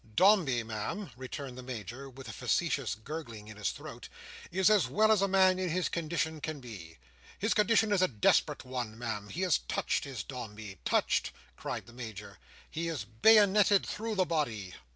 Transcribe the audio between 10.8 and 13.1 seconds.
Touched!" cried the Major. "He is